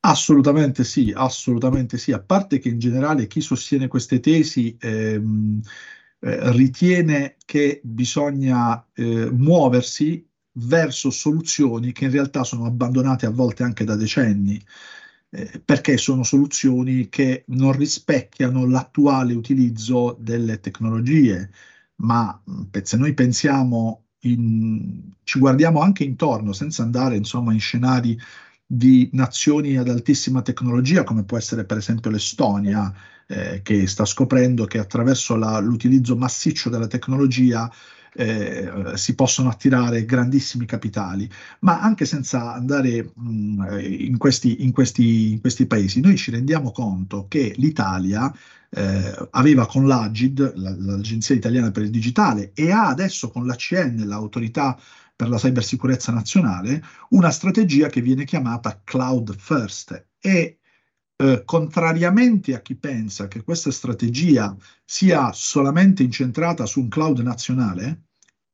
Assolutamente 0.00 0.82
sì, 0.82 1.12
assolutamente 1.14 1.98
sì. 1.98 2.12
A 2.12 2.20
parte 2.20 2.58
che 2.58 2.70
in 2.70 2.78
generale 2.78 3.26
chi 3.26 3.40
sostiene 3.40 3.86
queste 3.86 4.18
tesi 4.18 4.76
ehm, 4.80 5.60
eh, 6.20 6.52
ritiene 6.52 7.36
che 7.44 7.80
bisogna 7.82 8.86
eh, 8.94 9.30
muoversi 9.30 10.26
verso 10.52 11.10
soluzioni 11.10 11.92
che 11.92 12.06
in 12.06 12.10
realtà 12.10 12.44
sono 12.44 12.66
abbandonate 12.66 13.26
a 13.26 13.30
volte 13.30 13.62
anche 13.62 13.84
da 13.84 13.96
decenni. 13.96 14.62
eh, 15.30 15.62
perché 15.64 15.96
sono 15.96 16.22
soluzioni 16.24 17.08
che 17.08 17.44
non 17.48 17.72
rispecchiano 17.72 18.66
l'attuale 18.66 19.34
utilizzo 19.34 20.16
delle 20.20 20.60
tecnologie, 20.60 21.50
ma 21.96 22.42
se 22.82 22.96
noi 22.96 23.14
pensiamo, 23.14 24.06
in, 24.22 25.12
ci 25.22 25.38
guardiamo 25.38 25.80
anche 25.80 26.04
intorno 26.04 26.52
senza 26.52 26.82
andare 26.82 27.16
insomma 27.16 27.52
in 27.52 27.60
scenari 27.60 28.18
di 28.72 29.10
nazioni 29.14 29.76
ad 29.76 29.88
altissima 29.88 30.42
tecnologia, 30.42 31.02
come 31.02 31.24
può 31.24 31.36
essere 31.36 31.64
per 31.64 31.78
esempio 31.78 32.08
l'Estonia, 32.08 32.94
eh, 33.26 33.62
che 33.62 33.88
sta 33.88 34.04
scoprendo 34.04 34.64
che 34.64 34.78
attraverso 34.78 35.34
la, 35.34 35.58
l'utilizzo 35.58 36.16
massiccio 36.16 36.70
della 36.70 36.86
tecnologia 36.86 37.68
eh, 38.14 38.92
si 38.94 39.16
possono 39.16 39.48
attirare 39.48 40.04
grandissimi 40.04 40.66
capitali, 40.66 41.28
ma 41.60 41.80
anche 41.80 42.04
senza 42.04 42.54
andare 42.54 43.10
mh, 43.12 43.28
mm, 43.28 43.78
in, 43.80 44.16
questi, 44.18 44.62
in, 44.62 44.70
questi, 44.70 45.32
in, 45.32 45.40
questi, 45.40 45.66
paesi, 45.66 46.00
noi 46.00 46.16
ci 46.16 46.30
rendiamo 46.30 46.70
conto 46.70 47.26
che 47.28 47.52
l'Italia 47.56 48.32
eh, 48.70 49.28
aveva 49.30 49.66
con 49.66 49.88
l'Agid, 49.88 50.52
l'Agenzia 50.54 51.34
Italiana 51.34 51.72
per 51.72 51.82
il 51.82 51.90
Digitale, 51.90 52.52
e 52.54 52.70
ha 52.70 52.86
adesso 52.86 53.30
con 53.30 53.46
l'ACN, 53.46 54.06
l'autorità 54.06 54.78
per 55.20 55.28
la 55.28 55.36
cybersicurezza 55.36 56.12
nazionale, 56.12 56.82
una 57.10 57.28
strategia 57.28 57.88
che 57.88 58.00
viene 58.00 58.24
chiamata 58.24 58.80
Cloud 58.82 59.36
First 59.36 60.06
e 60.18 60.60
eh, 61.14 61.42
contrariamente 61.44 62.54
a 62.54 62.62
chi 62.62 62.74
pensa 62.74 63.28
che 63.28 63.42
questa 63.42 63.70
strategia 63.70 64.56
sia 64.82 65.30
solamente 65.32 66.02
incentrata 66.02 66.64
su 66.64 66.80
un 66.80 66.88
cloud 66.88 67.18
nazionale, 67.18 68.04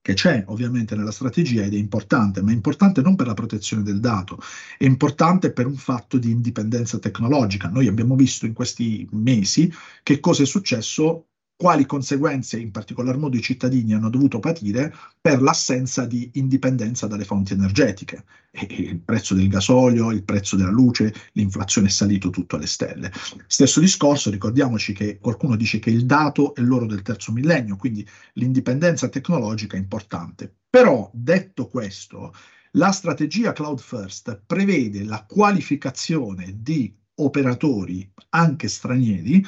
che 0.01 0.15
c'è 0.15 0.43
ovviamente 0.49 0.97
nella 0.97 1.13
strategia 1.13 1.63
ed 1.63 1.75
è 1.75 1.77
importante, 1.77 2.43
ma 2.43 2.51
è 2.51 2.55
importante 2.55 3.01
non 3.01 3.15
per 3.15 3.29
la 3.29 3.35
protezione 3.35 3.85
del 3.85 4.01
dato, 4.01 4.41
è 4.77 4.87
importante 4.87 5.53
per 5.53 5.67
un 5.67 5.77
fatto 5.77 6.19
di 6.19 6.33
indipendenza 6.33 6.99
tecnologica. 6.99 7.69
Noi 7.69 7.87
abbiamo 7.87 8.17
visto 8.17 8.45
in 8.45 8.55
questi 8.55 9.07
mesi 9.13 9.73
che 10.03 10.19
cosa 10.19 10.43
è 10.43 10.47
successo 10.47 11.29
quali 11.57 11.87
conseguenze 11.87 12.59
in 12.59 12.71
particolar 12.71 13.17
modo 13.17 13.37
i 13.37 13.43
cittadini 13.43 13.95
hanno 13.95 14.11
dovuto 14.11 14.39
patire 14.39 14.95
per 15.19 15.41
l'assenza 15.41 16.05
di 16.05 16.31
indipendenza 16.35 17.07
dalle 17.07 17.25
fonti 17.25 17.55
energetiche. 17.55 18.25
E 18.51 18.67
il 18.71 19.01
prezzo 19.01 19.35
del 19.35 19.49
gasolio, 19.49 20.11
il 20.11 20.23
prezzo 20.23 20.57
della 20.57 20.71
luce, 20.71 21.15
l'inflazione 21.33 21.89
è 21.89 21.91
salito 21.91 22.29
tutto 22.29 22.57
alle 22.57 22.67
stelle. 22.67 23.11
Stesso 23.47 23.81
discorso, 23.81 24.31
ricordiamoci 24.31 24.93
che 24.93 25.19
qualcuno 25.19 25.57
dice 25.57 25.79
che 25.79 25.91
il 25.91 26.05
dato 26.05 26.55
è 26.55 26.61
l'oro 26.61 26.87
del 26.87 27.03
terzo 27.03 27.33
millennio, 27.33 27.77
quindi 27.77 28.07
l'indipendenza 28.35 29.09
tecnologica 29.09 29.77
è 29.77 29.81
importante. 29.81 30.53
Però, 30.69 31.11
detto 31.13 31.69
questo, 31.69 32.35
la 32.73 32.91
strategia 32.93 33.55
Cloud 33.55 33.79
First 33.79 34.43
prevede 34.45 35.05
la 35.05 35.25
qualificazione 35.27 36.59
di 36.61 36.95
operatori 37.15 38.11
anche 38.31 38.69
stranieri 38.69 39.43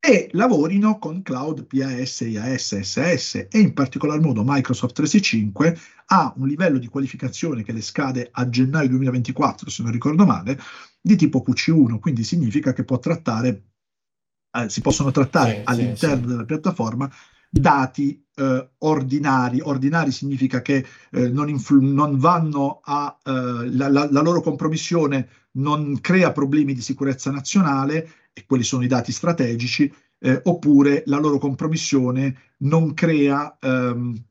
e 0.00 0.30
lavorino 0.32 0.98
con 0.98 1.20
cloud 1.22 1.66
PAS, 1.66 2.20
IAS, 2.20 2.80
SS 2.80 3.46
e 3.50 3.58
in 3.58 3.74
particolar 3.74 4.18
modo 4.18 4.42
Microsoft 4.44 4.94
365 4.94 5.78
ha 6.06 6.32
un 6.38 6.48
livello 6.48 6.78
di 6.78 6.88
qualificazione 6.88 7.62
che 7.62 7.72
le 7.72 7.82
scade 7.82 8.30
a 8.32 8.48
gennaio 8.48 8.88
2024, 8.88 9.68
se 9.68 9.82
non 9.82 9.92
ricordo 9.92 10.24
male, 10.24 10.58
di 11.02 11.16
tipo 11.16 11.44
QC1, 11.46 11.98
quindi 11.98 12.24
significa 12.24 12.72
che 12.72 12.84
può 12.84 12.98
trattare, 12.98 13.72
eh, 14.52 14.70
si 14.70 14.80
possono 14.80 15.10
trattare 15.10 15.56
sì, 15.56 15.62
all'interno 15.64 16.22
sì, 16.22 16.26
della 16.28 16.44
piattaforma 16.44 17.10
dati 17.50 18.24
eh, 18.36 18.70
ordinari. 18.78 19.60
Ordinari 19.60 20.12
significa 20.12 20.62
che 20.62 20.86
eh, 21.10 21.28
non, 21.28 21.50
influ- 21.50 21.82
non, 21.82 22.16
vanno 22.16 22.80
a 22.82 23.18
eh, 23.22 23.30
la, 23.30 23.88
la, 23.88 24.08
la 24.10 24.20
loro 24.22 24.40
compromissione 24.40 25.28
non 25.52 26.00
crea 26.00 26.32
problemi 26.32 26.72
di 26.72 26.80
sicurezza 26.80 27.30
nazionale 27.30 28.08
e 28.32 28.44
quelli 28.46 28.62
sono 28.62 28.84
i 28.84 28.88
dati 28.88 29.12
strategici, 29.12 29.92
eh, 30.18 30.40
oppure 30.44 31.02
la 31.06 31.18
loro 31.18 31.38
compromissione 31.38 32.54
non 32.58 32.94
crea 32.94 33.56
ehm, 33.60 34.24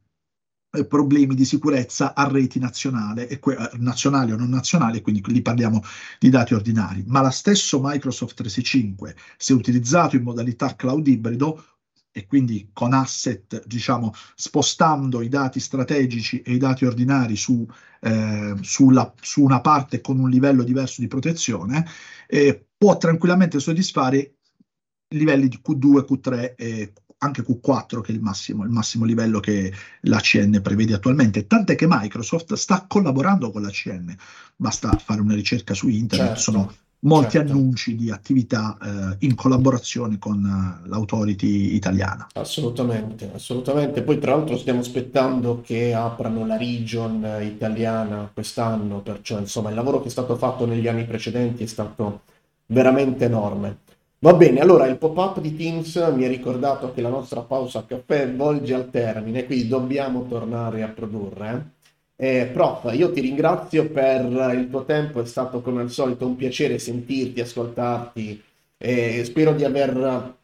eh, 0.71 0.85
problemi 0.85 1.33
di 1.33 1.45
sicurezza 1.45 2.13
a 2.13 2.27
reti 2.27 2.59
nazionali, 2.59 3.25
e 3.27 3.39
que- 3.39 3.55
eh, 3.55 3.77
nazionali 3.77 4.31
o 4.31 4.38
non 4.38 4.49
nazionali, 4.49 5.01
quindi 5.01 5.23
lì 5.27 5.41
parliamo 5.41 5.81
di 6.19 6.29
dati 6.29 6.53
ordinari. 6.53 7.03
Ma 7.07 7.21
la 7.21 7.31
stesso 7.31 7.79
Microsoft 7.81 8.35
365, 8.35 9.15
se 9.38 9.53
utilizzato 9.53 10.15
in 10.15 10.23
modalità 10.23 10.75
cloud 10.75 11.07
ibrido, 11.07 11.63
e 12.11 12.25
quindi 12.25 12.69
con 12.73 12.93
asset, 12.93 13.65
diciamo, 13.65 14.13
spostando 14.35 15.21
i 15.21 15.29
dati 15.29 15.59
strategici 15.59 16.41
e 16.41 16.53
i 16.53 16.57
dati 16.57 16.85
ordinari 16.85 17.35
su, 17.35 17.65
eh, 18.01 18.55
sulla, 18.61 19.13
su 19.21 19.43
una 19.43 19.61
parte 19.61 20.01
con 20.01 20.19
un 20.19 20.29
livello 20.29 20.63
diverso 20.63 21.01
di 21.01 21.07
protezione, 21.07 21.85
eh, 22.27 22.65
può 22.77 22.97
tranquillamente 22.97 23.59
soddisfare 23.59 24.35
livelli 25.09 25.47
di 25.47 25.61
Q2, 25.63 26.05
Q3 26.07 26.53
e 26.55 26.93
anche 27.19 27.43
Q4, 27.43 28.01
che 28.01 28.11
è 28.11 28.15
il 28.15 28.21
massimo, 28.21 28.63
il 28.63 28.69
massimo 28.69 29.05
livello 29.05 29.39
che 29.39 29.73
l'ACN 30.01 30.61
prevede 30.61 30.93
attualmente. 30.93 31.47
Tant'è 31.47 31.75
che 31.75 31.85
Microsoft 31.87 32.53
sta 32.53 32.85
collaborando 32.87 33.51
con 33.51 33.61
l'ACN. 33.61 34.15
Basta 34.55 34.91
fare 34.97 35.21
una 35.21 35.35
ricerca 35.35 35.73
su 35.73 35.89
internet, 35.89 36.35
certo. 36.35 36.41
sono 36.41 36.73
molti 37.01 37.31
certo. 37.38 37.51
annunci 37.53 37.95
di 37.95 38.12
attività 38.12 38.77
eh, 38.81 39.15
in 39.25 39.35
collaborazione 39.35 40.17
con 40.17 40.43
uh, 40.43 40.88
l'autority 40.88 41.75
italiana. 41.75 42.27
Assolutamente, 42.33 43.31
assolutamente. 43.33 44.01
Poi 44.01 44.19
tra 44.19 44.35
l'altro 44.35 44.57
stiamo 44.57 44.81
aspettando 44.81 45.62
che 45.63 45.93
aprano 45.93 46.45
la 46.45 46.57
region 46.57 47.25
italiana 47.41 48.29
quest'anno, 48.33 48.99
perciò 49.01 49.39
insomma 49.39 49.69
il 49.69 49.75
lavoro 49.75 50.01
che 50.01 50.07
è 50.07 50.12
stato 50.12 50.35
fatto 50.35 50.65
negli 50.65 50.88
anni 50.88 51.05
precedenti 51.05 51.63
è 51.63 51.67
stato 51.67 52.21
veramente 52.67 53.25
enorme. 53.25 53.77
Va 54.21 54.33
bene, 54.33 54.59
allora 54.59 54.85
il 54.85 54.97
pop-up 54.97 55.39
di 55.39 55.55
Teams 55.55 55.95
mi 56.13 56.25
ha 56.25 56.27
ricordato 56.27 56.91
che 56.91 56.99
la 56.99 57.07
nostra 57.07 57.39
pausa 57.39 57.85
caffè 57.85 58.29
volge 58.29 58.73
al 58.73 58.89
termine, 58.89 59.45
quindi 59.45 59.69
dobbiamo 59.69 60.27
tornare 60.27 60.83
a 60.83 60.89
produrre. 60.89 61.49
Eh, 61.49 61.78
prof, 62.51 62.93
io 62.93 63.13
ti 63.13 63.21
ringrazio 63.21 63.89
per 63.89 64.25
il 64.53 64.67
tuo 64.69 64.84
tempo, 64.84 65.21
è 65.21 65.25
stato 65.25 65.62
come 65.62 65.82
al 65.82 65.89
solito 65.89 66.25
un 66.25 66.36
piacere 66.36 66.77
sentirti, 66.77 67.39
ascoltarti 67.39 68.43
e 68.77 69.23
spero 69.23 69.53
di 69.53 69.63
aver, 69.63 70.36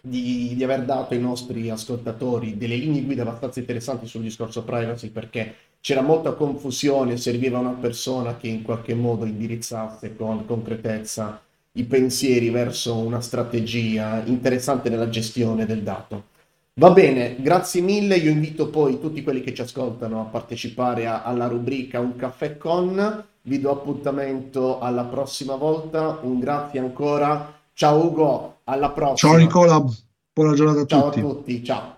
di, 0.00 0.54
di 0.54 0.64
aver 0.64 0.84
dato 0.84 1.12
ai 1.12 1.20
nostri 1.20 1.68
ascoltatori 1.68 2.56
delle 2.56 2.76
linee 2.76 3.02
guida 3.02 3.22
abbastanza 3.22 3.60
interessanti 3.60 4.06
sul 4.06 4.22
discorso 4.22 4.62
privacy 4.62 5.10
perché 5.10 5.54
c'era 5.80 6.00
molta 6.00 6.32
confusione, 6.32 7.18
serviva 7.18 7.58
una 7.58 7.72
persona 7.72 8.38
che 8.38 8.48
in 8.48 8.62
qualche 8.62 8.94
modo 8.94 9.26
indirizzasse 9.26 10.16
con 10.16 10.46
concretezza 10.46 11.42
i 11.72 11.84
pensieri 11.84 12.48
verso 12.48 12.96
una 12.96 13.20
strategia 13.20 14.22
interessante 14.24 14.88
nella 14.88 15.10
gestione 15.10 15.66
del 15.66 15.82
dato. 15.82 16.36
Va 16.78 16.92
bene, 16.92 17.34
grazie 17.40 17.80
mille. 17.80 18.14
Io 18.14 18.30
invito 18.30 18.68
poi 18.68 19.00
tutti 19.00 19.24
quelli 19.24 19.40
che 19.40 19.52
ci 19.52 19.62
ascoltano 19.62 20.20
a 20.20 20.24
partecipare 20.26 21.08
a, 21.08 21.24
alla 21.24 21.48
rubrica 21.48 21.98
Un 21.98 22.14
caffè 22.14 22.56
con. 22.56 23.24
Vi 23.42 23.60
do 23.60 23.72
appuntamento 23.72 24.78
alla 24.78 25.02
prossima 25.02 25.56
volta. 25.56 26.20
Un 26.22 26.38
grazie 26.38 26.78
ancora. 26.78 27.52
Ciao 27.72 28.04
Ugo, 28.04 28.58
alla 28.62 28.90
prossima. 28.90 29.32
Ciao 29.32 29.40
Nicola, 29.40 29.84
buona 30.32 30.54
giornata 30.54 30.82
a 30.82 30.86
ciao 30.86 31.10
tutti. 31.10 31.20
Ciao 31.20 31.28
a 31.28 31.34
tutti, 31.34 31.64
ciao. 31.64 31.96